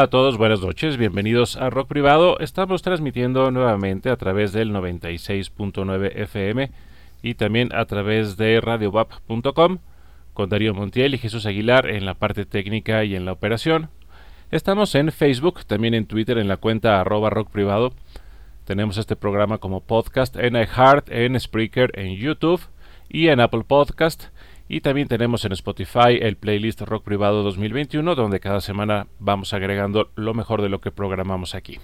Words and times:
Hola 0.00 0.06
a 0.06 0.10
todos, 0.10 0.38
buenas 0.38 0.62
noches, 0.62 0.96
bienvenidos 0.96 1.58
a 1.58 1.68
Rock 1.68 1.88
Privado. 1.88 2.40
Estamos 2.40 2.80
transmitiendo 2.80 3.50
nuevamente 3.50 4.08
a 4.08 4.16
través 4.16 4.50
del 4.50 4.72
96.9 4.72 6.12
FM 6.14 6.70
y 7.20 7.34
también 7.34 7.68
a 7.74 7.84
través 7.84 8.38
de 8.38 8.62
radiobap.com 8.62 9.78
con 10.32 10.48
Darío 10.48 10.72
Montiel 10.72 11.12
y 11.12 11.18
Jesús 11.18 11.44
Aguilar 11.44 11.86
en 11.86 12.06
la 12.06 12.14
parte 12.14 12.46
técnica 12.46 13.04
y 13.04 13.14
en 13.14 13.26
la 13.26 13.32
operación. 13.32 13.90
Estamos 14.50 14.94
en 14.94 15.12
Facebook, 15.12 15.66
también 15.66 15.92
en 15.92 16.06
Twitter 16.06 16.38
en 16.38 16.48
la 16.48 16.56
cuenta 16.56 16.98
arroba 16.98 17.28
rock 17.28 17.50
privado. 17.50 17.92
Tenemos 18.64 18.96
este 18.96 19.16
programa 19.16 19.58
como 19.58 19.82
podcast 19.82 20.34
en 20.36 20.56
iHeart, 20.56 21.10
en 21.10 21.38
Spreaker, 21.38 21.90
en 21.98 22.16
YouTube 22.16 22.62
y 23.10 23.28
en 23.28 23.38
Apple 23.38 23.64
Podcast. 23.68 24.28
Y 24.72 24.82
también 24.82 25.08
tenemos 25.08 25.44
en 25.44 25.50
Spotify 25.50 26.20
el 26.20 26.36
playlist 26.36 26.82
Rock 26.82 27.02
Privado 27.02 27.42
2021, 27.42 28.14
donde 28.14 28.38
cada 28.38 28.60
semana 28.60 29.08
vamos 29.18 29.52
agregando 29.52 30.12
lo 30.14 30.32
mejor 30.32 30.62
de 30.62 30.68
lo 30.68 30.80
que 30.80 30.92
programamos 30.92 31.56
aquí. 31.56 31.80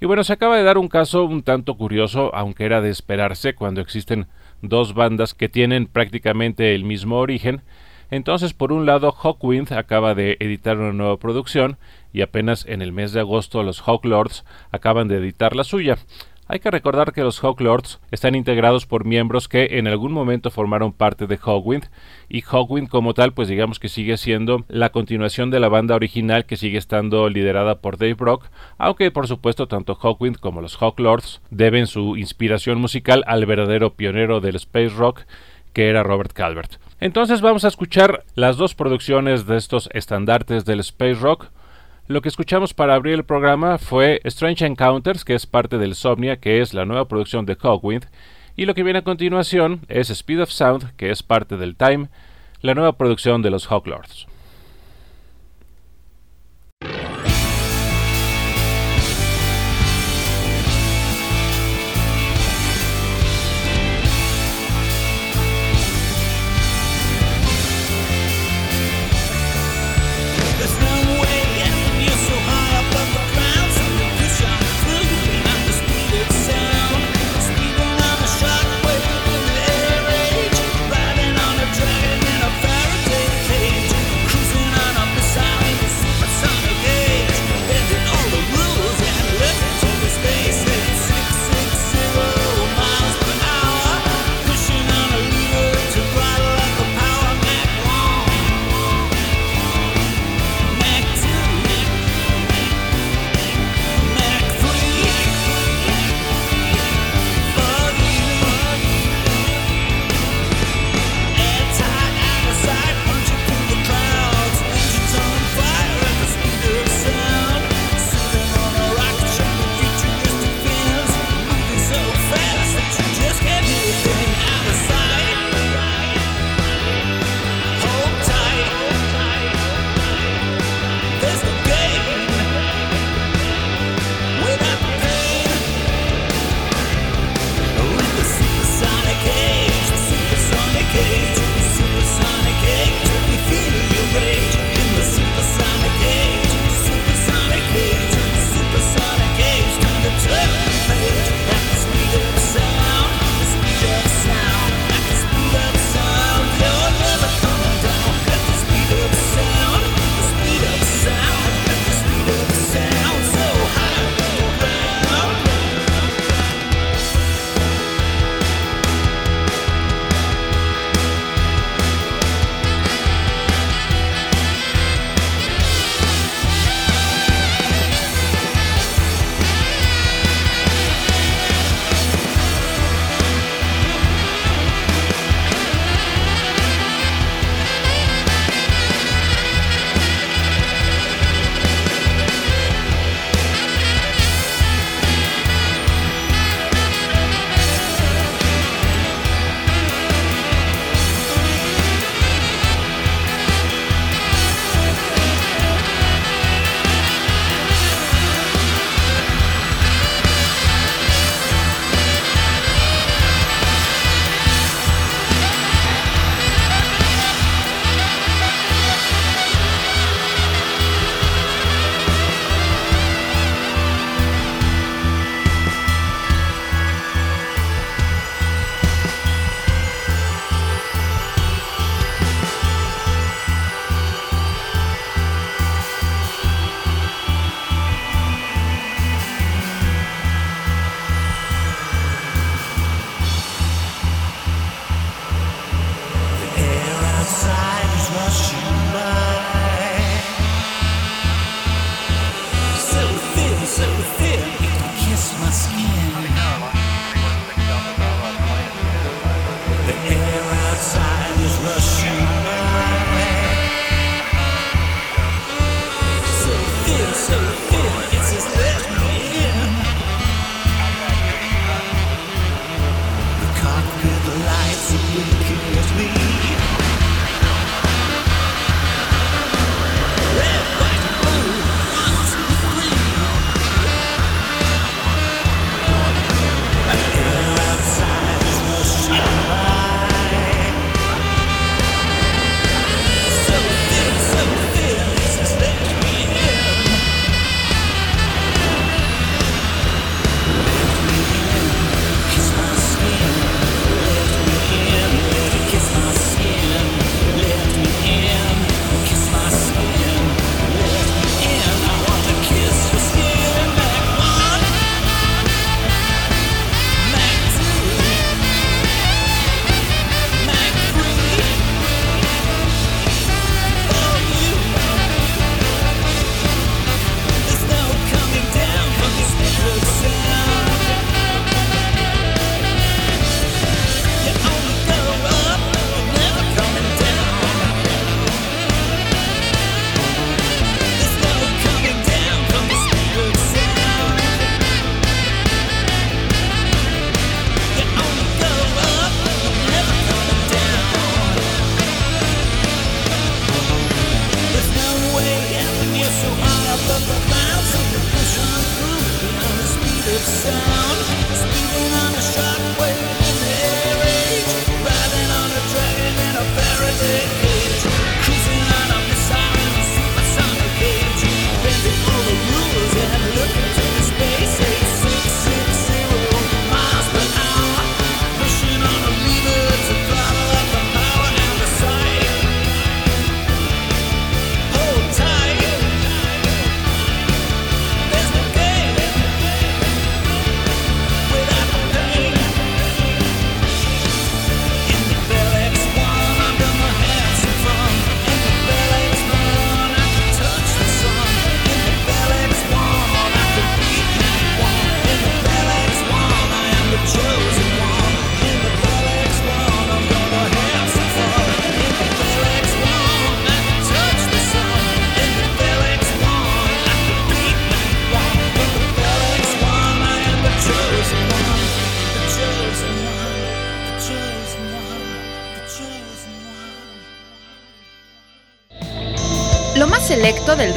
Y 0.00 0.06
bueno, 0.06 0.22
se 0.22 0.32
acaba 0.32 0.56
de 0.56 0.62
dar 0.62 0.78
un 0.78 0.86
caso 0.86 1.24
un 1.24 1.42
tanto 1.42 1.76
curioso, 1.76 2.32
aunque 2.32 2.66
era 2.66 2.80
de 2.80 2.90
esperarse 2.90 3.56
cuando 3.56 3.80
existen 3.80 4.28
dos 4.62 4.94
bandas 4.94 5.34
que 5.34 5.48
tienen 5.48 5.88
prácticamente 5.88 6.76
el 6.76 6.84
mismo 6.84 7.18
origen. 7.18 7.62
Entonces, 8.12 8.54
por 8.54 8.70
un 8.70 8.86
lado, 8.86 9.10
Hawkwind 9.10 9.72
acaba 9.72 10.14
de 10.14 10.36
editar 10.38 10.78
una 10.78 10.92
nueva 10.92 11.16
producción 11.16 11.78
y 12.12 12.20
apenas 12.20 12.64
en 12.66 12.80
el 12.80 12.92
mes 12.92 13.12
de 13.12 13.18
agosto 13.18 13.64
los 13.64 13.82
Hawklords 13.82 14.44
acaban 14.70 15.08
de 15.08 15.16
editar 15.16 15.56
la 15.56 15.64
suya. 15.64 15.98
Hay 16.46 16.58
que 16.58 16.70
recordar 16.70 17.12
que 17.12 17.22
los 17.22 17.40
Hawklords 17.40 18.00
están 18.10 18.34
integrados 18.34 18.84
por 18.84 19.06
miembros 19.06 19.48
que 19.48 19.78
en 19.78 19.88
algún 19.88 20.12
momento 20.12 20.50
formaron 20.50 20.92
parte 20.92 21.26
de 21.26 21.38
Hawkwind 21.38 21.86
y 22.28 22.42
Hawkwind 22.42 22.88
como 22.88 23.14
tal 23.14 23.32
pues 23.32 23.48
digamos 23.48 23.80
que 23.80 23.88
sigue 23.88 24.18
siendo 24.18 24.64
la 24.68 24.90
continuación 24.90 25.50
de 25.50 25.58
la 25.58 25.70
banda 25.70 25.94
original 25.94 26.44
que 26.44 26.58
sigue 26.58 26.76
estando 26.76 27.30
liderada 27.30 27.80
por 27.80 27.96
Dave 27.96 28.14
Brock, 28.14 28.50
aunque 28.76 29.10
por 29.10 29.26
supuesto 29.26 29.68
tanto 29.68 29.94
Hawkwind 29.94 30.36
como 30.36 30.60
los 30.60 30.76
Hawklords 30.76 31.40
deben 31.50 31.86
su 31.86 32.18
inspiración 32.18 32.78
musical 32.78 33.24
al 33.26 33.46
verdadero 33.46 33.94
pionero 33.94 34.40
del 34.40 34.56
space 34.56 34.90
rock 34.90 35.22
que 35.72 35.88
era 35.88 36.02
Robert 36.02 36.32
Calvert. 36.32 36.74
Entonces 37.00 37.40
vamos 37.40 37.64
a 37.64 37.68
escuchar 37.68 38.24
las 38.34 38.56
dos 38.58 38.74
producciones 38.74 39.46
de 39.46 39.56
estos 39.56 39.88
estandartes 39.92 40.64
del 40.64 40.80
space 40.80 41.14
rock. 41.14 41.48
Lo 42.06 42.20
que 42.20 42.28
escuchamos 42.28 42.74
para 42.74 42.94
abrir 42.94 43.14
el 43.14 43.24
programa 43.24 43.78
fue 43.78 44.20
Strange 44.24 44.66
Encounters, 44.66 45.24
que 45.24 45.34
es 45.34 45.46
parte 45.46 45.78
del 45.78 45.94
Somnia, 45.94 46.36
que 46.36 46.60
es 46.60 46.74
la 46.74 46.84
nueva 46.84 47.08
producción 47.08 47.46
de 47.46 47.56
Hawkwind, 47.56 48.04
y 48.56 48.66
lo 48.66 48.74
que 48.74 48.82
viene 48.82 48.98
a 48.98 49.04
continuación 49.04 49.80
es 49.88 50.10
Speed 50.10 50.42
of 50.42 50.50
Sound, 50.50 50.94
que 50.96 51.10
es 51.10 51.22
parte 51.22 51.56
del 51.56 51.76
Time, 51.76 52.08
la 52.60 52.74
nueva 52.74 52.98
producción 52.98 53.40
de 53.40 53.48
los 53.48 53.68
Hawklords. 53.68 54.26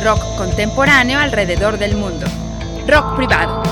Rock 0.08 0.38
contemporáneo 0.38 1.20
alrededor 1.20 1.78
del 1.78 1.98
mundo. 1.98 2.26
Rock 2.88 3.18
privado. 3.18 3.67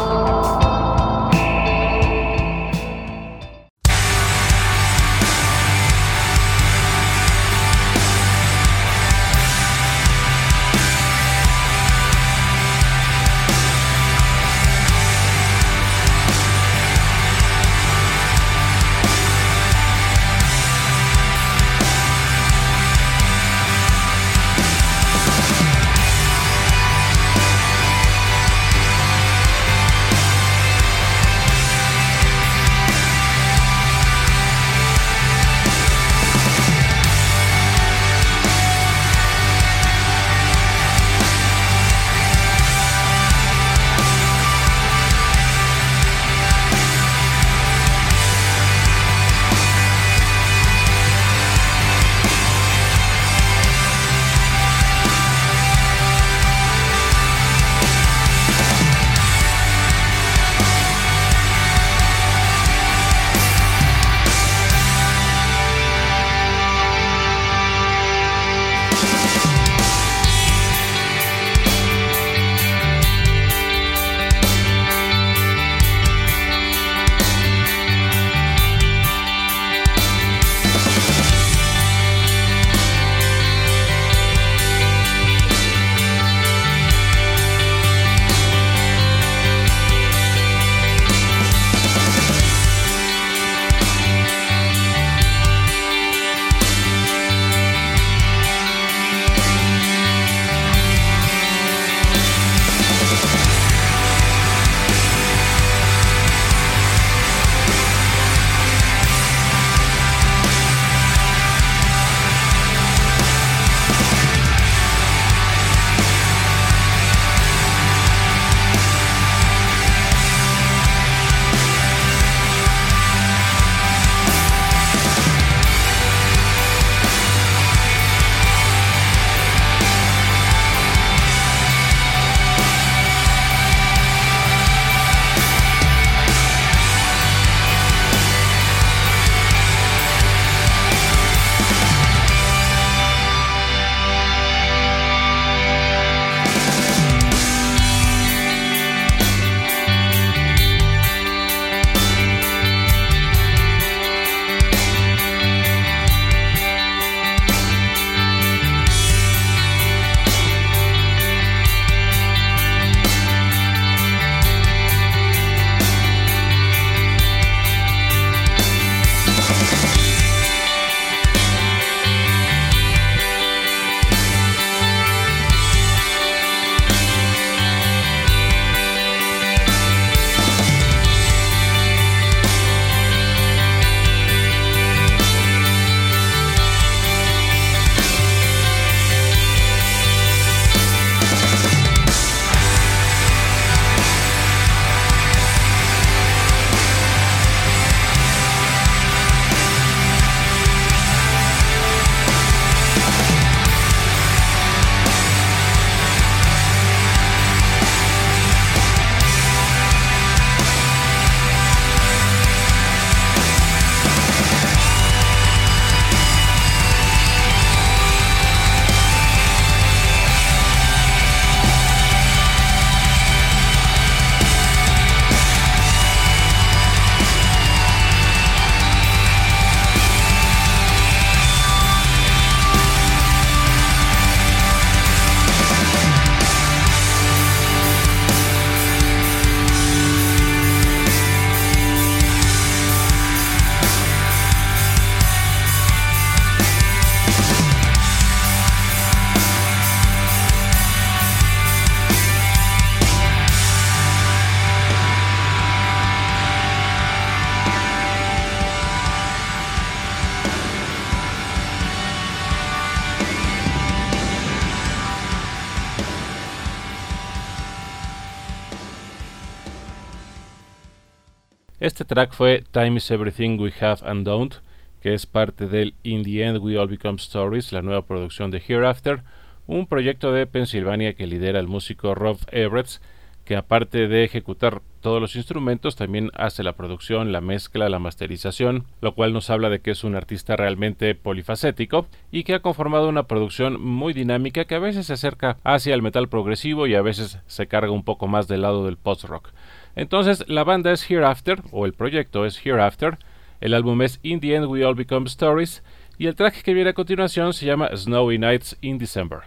Este 271.86 272.04
track 272.04 272.34
fue 272.34 272.63
Time 272.71 272.98
is 272.98 273.12
Everything 273.12 273.60
We 273.60 273.71
Have 273.80 274.00
and 274.10 274.26
Don't, 274.26 274.56
que 275.04 275.13
es 275.13 275.28
parte 275.28 275.67
del 275.67 275.93
In 276.02 276.24
the 276.24 276.43
End 276.43 276.58
We 276.58 276.80
All 276.80 276.88
Become 276.88 277.17
Stories, 277.17 277.71
la 277.71 277.84
nueva 277.84 278.02
producción 278.02 278.50
de 278.50 278.58
Hereafter, 278.58 279.21
un 279.67 279.86
proyecto 279.86 280.32
de 280.32 280.48
Pensilvania 280.48 281.13
que 281.13 281.28
lidera 281.28 281.60
el 281.60 281.67
músico 281.67 282.15
Rob 282.15 282.39
Everett, 282.52 283.00
que 283.43 283.56
aparte 283.56 284.08
de 284.08 284.24
ejecutar 284.24 284.82
todos 285.00 285.21
los 285.21 285.36
instrumentos, 285.36 285.95
también 285.95 286.32
hace 286.34 286.63
la 286.63 286.74
producción, 286.74 287.32
la 287.32 287.39
mezcla, 287.39 287.88
la 287.88 288.00
masterización, 288.00 288.86
lo 289.00 289.13
cual 289.13 289.32
nos 289.32 289.52
habla 289.52 289.69
de 289.69 289.80
que 289.80 289.91
es 289.91 290.04
un 290.04 290.15
artista 290.15 290.56
realmente 290.56 291.13
polifacético 291.13 292.08
y 292.32 292.45
que 292.45 292.56
ha 292.56 292.63
conformado 292.63 293.08
una 293.08 293.28
producción 293.28 293.80
muy 293.80 294.13
dinámica 294.13 294.65
que 294.65 294.74
a 294.74 294.80
veces 294.80 295.06
se 295.06 295.13
acerca 295.13 295.58
hacia 295.63 295.93
el 295.93 296.02
metal 296.02 296.30
progresivo 296.30 296.88
y 296.88 296.95
a 296.95 297.04
veces 297.04 297.38
se 297.45 297.67
carga 297.67 297.91
un 297.91 298.04
poco 298.04 298.26
más 298.26 298.48
del 298.48 298.63
lado 298.63 298.88
del 298.88 298.98
post-rock. 298.98 299.52
Entonces, 299.95 300.43
la 300.47 300.63
banda 300.63 300.91
es 300.91 301.10
Hereafter, 301.10 301.62
o 301.71 301.86
el 301.86 301.93
proyecto 301.93 302.45
es 302.45 302.63
Hereafter, 302.65 303.17
el 303.62 303.73
álbum 303.73 304.01
es 304.01 304.19
In 304.23 304.39
the 304.39 304.55
End 304.55 304.65
We 304.65 304.86
All 304.86 304.95
Become 304.95 305.27
Stories, 305.27 305.84
y 306.17 306.27
el 306.27 306.36
track 306.36 306.62
que 306.62 306.73
viene 306.73 306.91
a 306.91 306.93
continuación 306.93 307.53
se 307.53 307.65
llama 307.65 307.89
Snowy 307.95 308.38
Nights 308.38 308.77
in 308.81 308.97
December. 308.97 309.39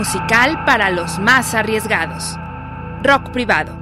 Musical 0.00 0.64
para 0.64 0.88
los 0.88 1.18
más 1.18 1.54
arriesgados. 1.54 2.38
Rock 3.02 3.32
privado. 3.32 3.79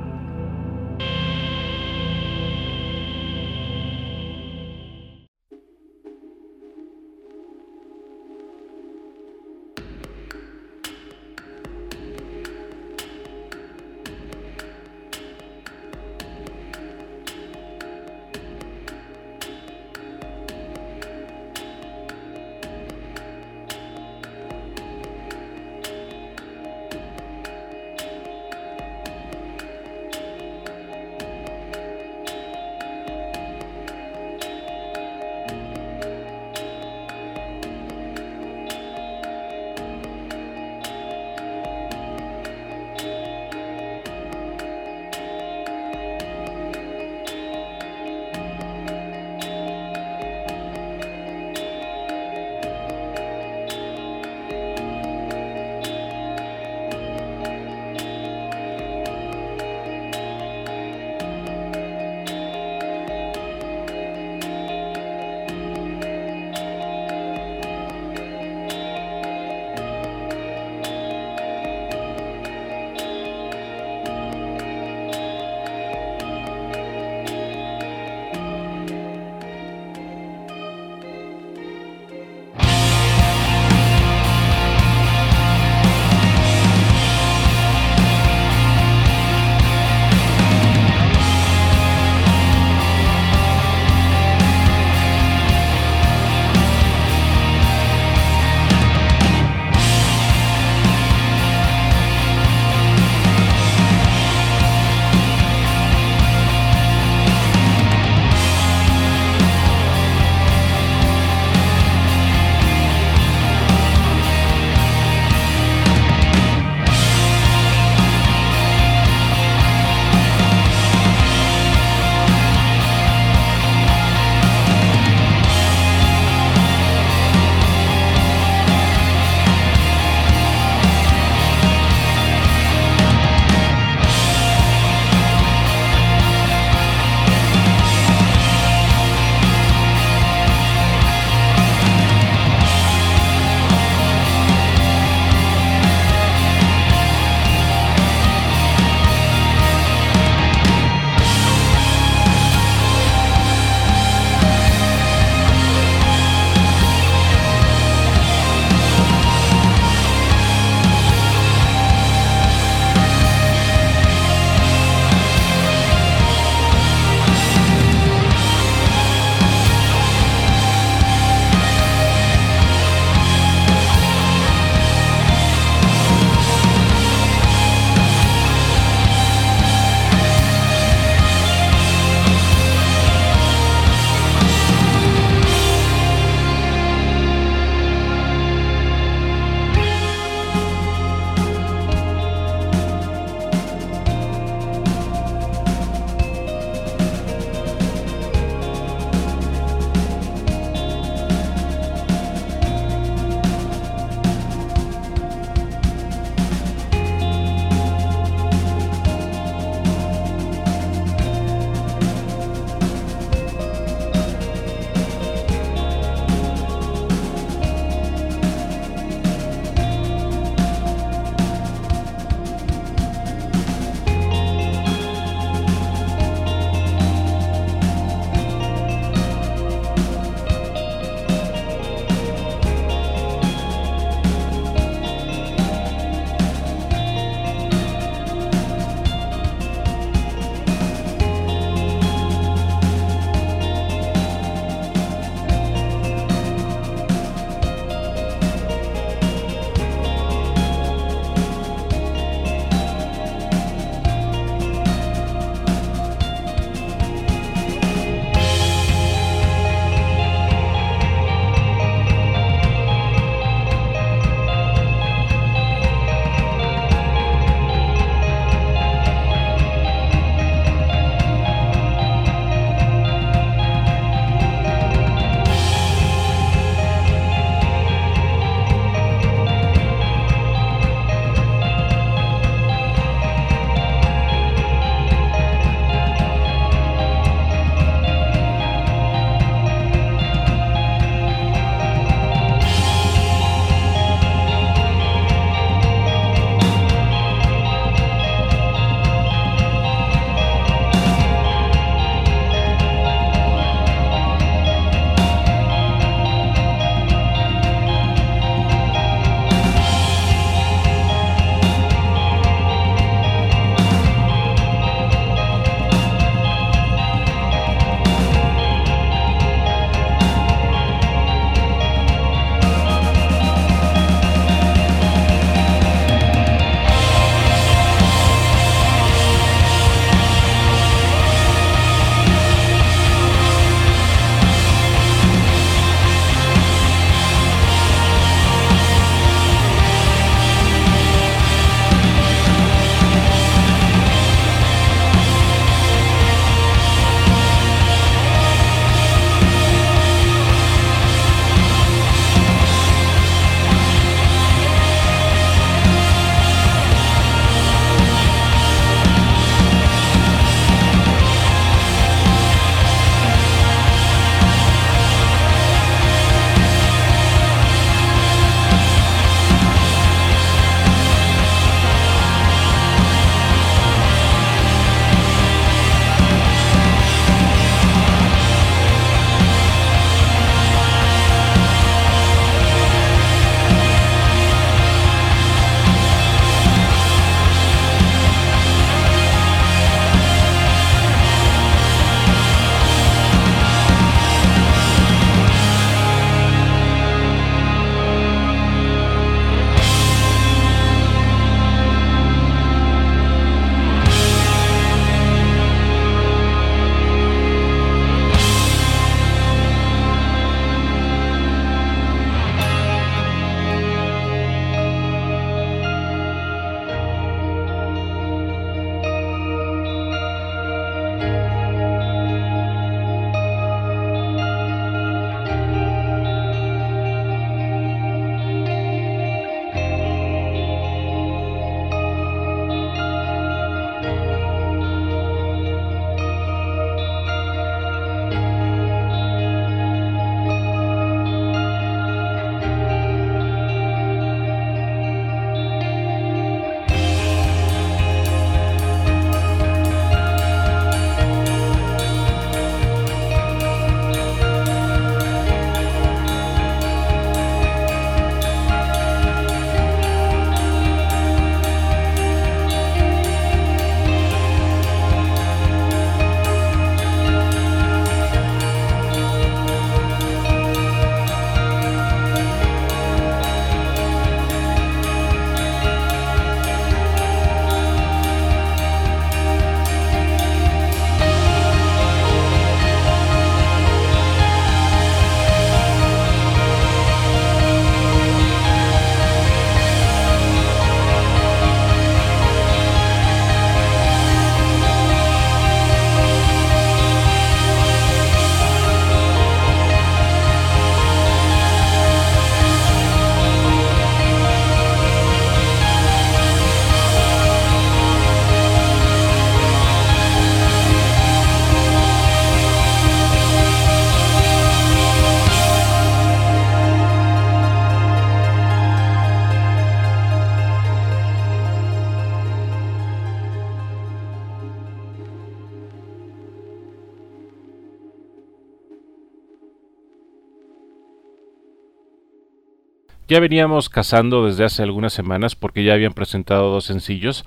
Ya 533.29 533.41
veníamos 533.41 533.91
cazando 533.91 534.47
desde 534.47 534.65
hace 534.65 534.83
algunas 534.83 535.13
semanas 535.13 535.55
porque 535.55 535.85
ya 535.85 535.93
habían 535.93 536.15
presentado 536.15 536.73
dos 536.73 536.87
sencillos, 536.87 537.45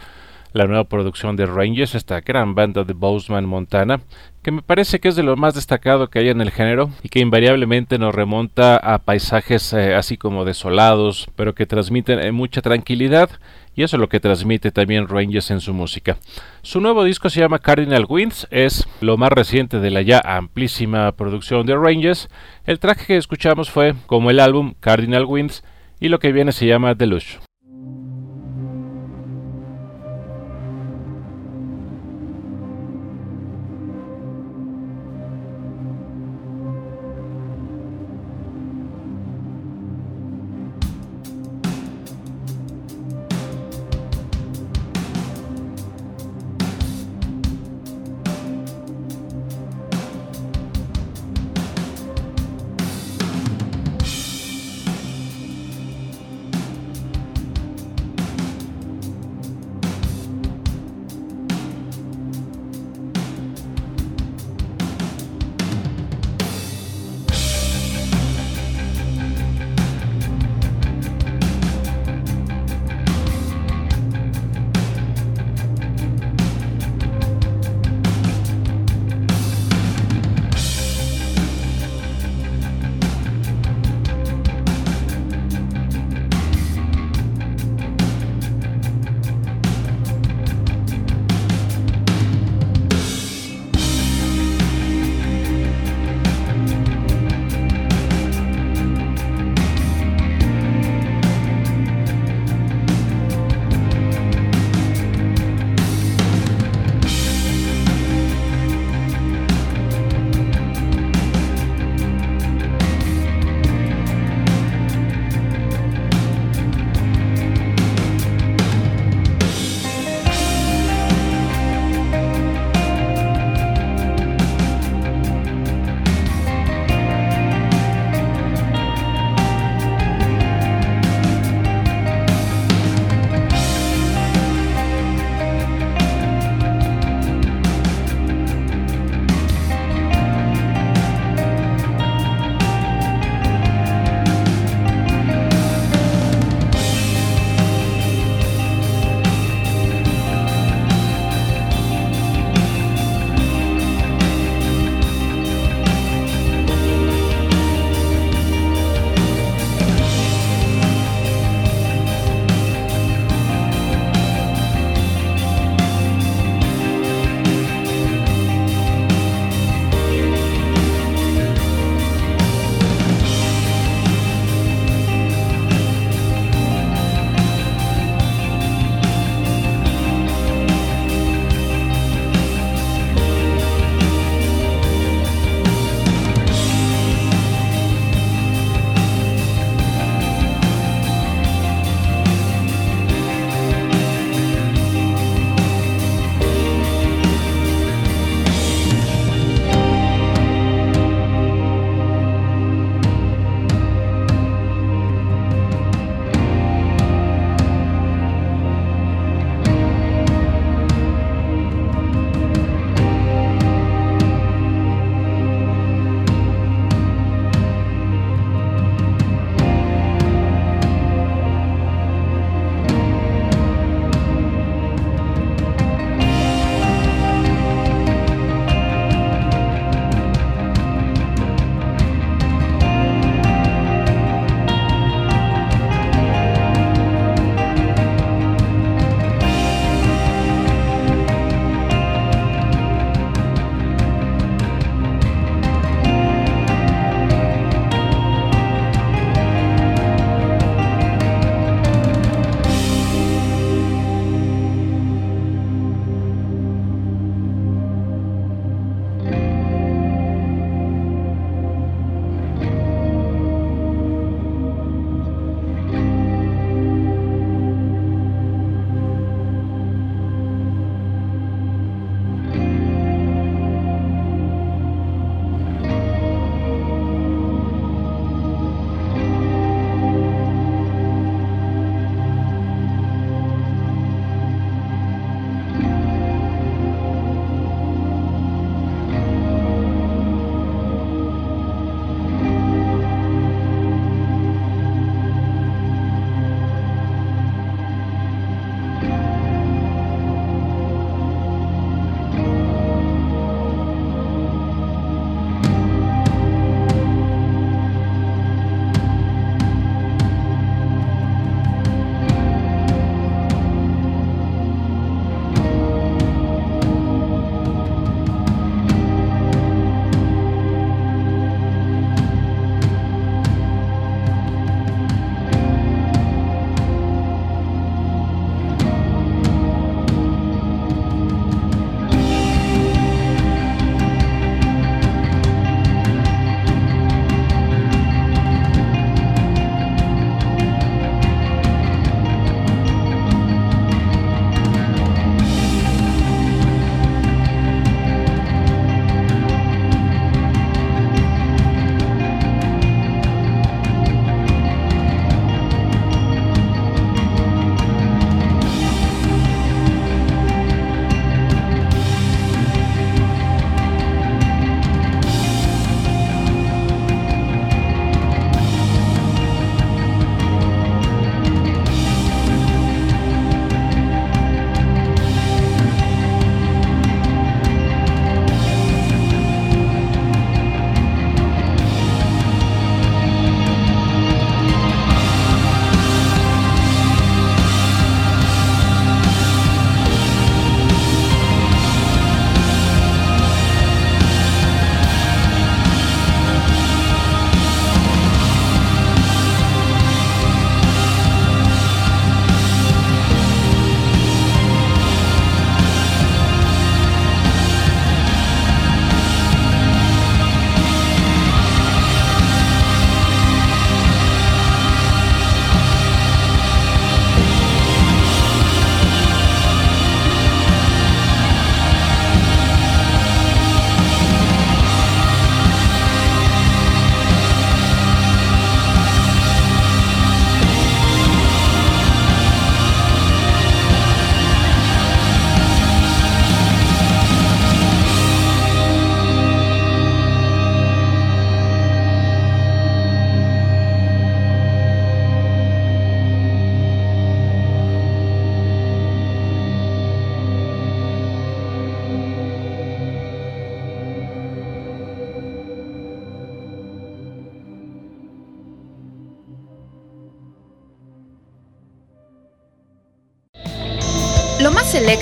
la 0.54 0.68
nueva 0.68 0.84
producción 0.84 1.36
de 1.36 1.48
Rangers, 1.48 1.96
esta 1.96 2.22
gran 2.22 2.54
banda 2.54 2.84
de 2.84 2.94
Bozeman, 2.94 3.48
Montana, 3.48 4.02
que 4.44 4.52
me 4.52 4.62
parece 4.62 5.00
que 5.00 5.08
es 5.08 5.16
de 5.16 5.24
lo 5.24 5.36
más 5.38 5.56
destacado 5.56 6.12
que 6.12 6.20
hay 6.20 6.30
en 6.30 6.40
el 6.40 6.52
género 6.52 6.92
y 7.02 7.10
que 7.10 7.20
invariablemente 7.20 7.98
nos 7.98 8.14
remonta 8.14 8.78
a 8.78 9.00
paisajes 9.00 9.74
eh, 9.74 9.96
así 9.96 10.18
como 10.18 10.46
desolados, 10.46 11.28
pero 11.36 11.56
que 11.56 11.66
transmiten 11.66 12.20
eh, 12.20 12.32
mucha 12.32 12.62
tranquilidad 12.62 13.32
y 13.76 13.82
eso 13.82 13.96
es 13.96 14.02
lo 14.02 14.10
que 14.10 14.20
transmite 14.20 14.70
también 14.70 15.08
Rangers 15.08 15.50
en 15.50 15.62
su 15.62 15.74
música. 15.74 16.18
Su 16.62 16.80
nuevo 16.80 17.04
disco 17.04 17.32
se 17.32 17.40
llama 17.40 17.58
Cardinal 17.58 18.06
Winds, 18.08 18.48
es 18.52 18.88
lo 19.00 19.18
más 19.18 19.32
reciente 19.32 19.80
de 19.80 19.90
la 19.90 20.04
ya 20.04 20.22
amplísima 20.24 21.12
producción 21.14 21.66
de 21.66 21.76
Rangers. 21.76 22.30
El 22.68 22.78
track 22.78 23.08
que 23.08 23.18
escuchamos 23.18 23.72
fue 23.72 23.96
como 24.06 24.30
el 24.30 24.40
álbum 24.40 24.76
Cardinal 24.80 25.26
Winds 25.26 25.64
y 26.02 26.10
lo 26.10 26.20
que 26.20 26.34
viene 26.34 26.52
se 26.52 26.66
llama 26.66 26.96
Deluxe. 26.96 27.40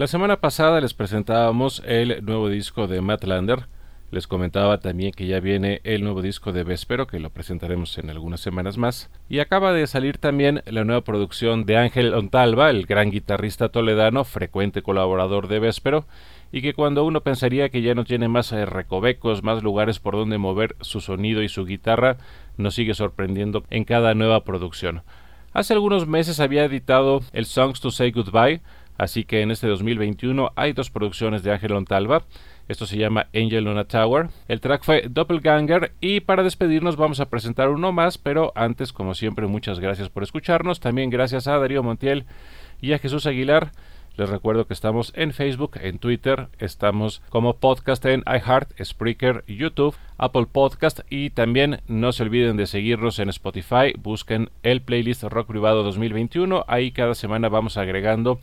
La 0.00 0.06
semana 0.06 0.40
pasada 0.40 0.80
les 0.80 0.94
presentábamos 0.94 1.82
el 1.84 2.24
nuevo 2.24 2.48
disco 2.48 2.86
de 2.86 3.02
Matt 3.02 3.24
Lander. 3.24 3.66
Les 4.10 4.26
comentaba 4.26 4.80
también 4.80 5.12
que 5.12 5.26
ya 5.26 5.40
viene 5.40 5.82
el 5.84 6.02
nuevo 6.02 6.22
disco 6.22 6.52
de 6.52 6.64
Vespero, 6.64 7.06
que 7.06 7.20
lo 7.20 7.28
presentaremos 7.28 7.98
en 7.98 8.08
algunas 8.08 8.40
semanas 8.40 8.78
más. 8.78 9.10
Y 9.28 9.40
acaba 9.40 9.74
de 9.74 9.86
salir 9.86 10.16
también 10.16 10.62
la 10.64 10.84
nueva 10.84 11.04
producción 11.04 11.66
de 11.66 11.76
Ángel 11.76 12.14
Ontalva, 12.14 12.70
el 12.70 12.86
gran 12.86 13.10
guitarrista 13.10 13.68
toledano, 13.68 14.24
frecuente 14.24 14.80
colaborador 14.80 15.48
de 15.48 15.58
Vespero, 15.58 16.06
y 16.50 16.62
que 16.62 16.72
cuando 16.72 17.04
uno 17.04 17.20
pensaría 17.20 17.68
que 17.68 17.82
ya 17.82 17.94
no 17.94 18.04
tiene 18.04 18.26
más 18.26 18.52
eh, 18.52 18.64
recovecos, 18.64 19.42
más 19.42 19.62
lugares 19.62 19.98
por 19.98 20.14
donde 20.14 20.38
mover 20.38 20.76
su 20.80 21.02
sonido 21.02 21.42
y 21.42 21.50
su 21.50 21.66
guitarra, 21.66 22.16
nos 22.56 22.74
sigue 22.74 22.94
sorprendiendo 22.94 23.64
en 23.68 23.84
cada 23.84 24.14
nueva 24.14 24.44
producción. 24.44 25.02
Hace 25.52 25.74
algunos 25.74 26.06
meses 26.06 26.40
había 26.40 26.64
editado 26.64 27.20
el 27.32 27.44
Songs 27.44 27.80
to 27.80 27.90
Say 27.90 28.12
Goodbye, 28.12 28.62
Así 29.00 29.24
que 29.24 29.40
en 29.40 29.50
este 29.50 29.66
2021 29.66 30.52
hay 30.56 30.74
dos 30.74 30.90
producciones 30.90 31.42
de 31.42 31.50
Ángel 31.50 31.72
Ontalva. 31.72 32.24
Esto 32.68 32.84
se 32.84 32.98
llama 32.98 33.28
Angel 33.34 33.66
on 33.66 33.78
a 33.78 33.84
Tower. 33.84 34.28
El 34.46 34.60
track 34.60 34.84
fue 34.84 35.06
Doppelganger 35.08 35.92
y 36.02 36.20
para 36.20 36.42
despedirnos 36.42 36.96
vamos 36.96 37.18
a 37.18 37.30
presentar 37.30 37.70
uno 37.70 37.92
más, 37.92 38.18
pero 38.18 38.52
antes, 38.54 38.92
como 38.92 39.14
siempre, 39.14 39.46
muchas 39.46 39.80
gracias 39.80 40.10
por 40.10 40.22
escucharnos. 40.22 40.80
También 40.80 41.08
gracias 41.08 41.48
a 41.48 41.56
Darío 41.56 41.82
Montiel 41.82 42.26
y 42.82 42.92
a 42.92 42.98
Jesús 42.98 43.24
Aguilar. 43.24 43.72
Les 44.18 44.28
recuerdo 44.28 44.66
que 44.66 44.74
estamos 44.74 45.14
en 45.16 45.32
Facebook, 45.32 45.78
en 45.80 45.98
Twitter, 45.98 46.48
estamos 46.58 47.22
como 47.30 47.56
podcast 47.56 48.04
en 48.04 48.22
iHeart, 48.26 48.70
Spreaker, 48.84 49.44
YouTube, 49.46 49.96
Apple 50.18 50.44
Podcast 50.52 51.00
y 51.08 51.30
también 51.30 51.80
no 51.88 52.12
se 52.12 52.24
olviden 52.24 52.58
de 52.58 52.66
seguirnos 52.66 53.18
en 53.18 53.30
Spotify, 53.30 53.94
busquen 53.98 54.50
el 54.62 54.82
playlist 54.82 55.22
Rock 55.22 55.46
Privado 55.46 55.82
2021, 55.84 56.66
ahí 56.68 56.92
cada 56.92 57.14
semana 57.14 57.48
vamos 57.48 57.78
agregando 57.78 58.40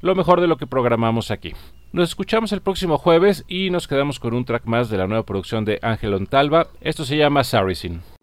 lo 0.00 0.14
mejor 0.14 0.40
de 0.40 0.46
lo 0.46 0.56
que 0.56 0.66
programamos 0.66 1.30
aquí. 1.30 1.52
Nos 1.92 2.10
escuchamos 2.10 2.52
el 2.52 2.60
próximo 2.60 2.98
jueves 2.98 3.44
y 3.48 3.70
nos 3.70 3.88
quedamos 3.88 4.20
con 4.20 4.34
un 4.34 4.44
track 4.44 4.66
más 4.66 4.90
de 4.90 4.98
la 4.98 5.06
nueva 5.06 5.24
producción 5.24 5.64
de 5.64 5.78
Ángel 5.82 6.14
Ontalva. 6.14 6.68
Esto 6.80 7.04
se 7.04 7.16
llama 7.16 7.44
Saracen. 7.44 8.17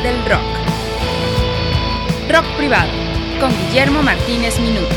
Del 0.00 0.16
rock. 0.24 0.40
Rock 2.28 2.46
privado, 2.56 2.90
con 3.40 3.50
Guillermo 3.56 4.02
Martínez 4.02 4.58
Minuto. 4.58 4.93